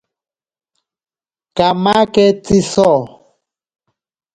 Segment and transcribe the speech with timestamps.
[1.55, 2.89] Kamake tziso.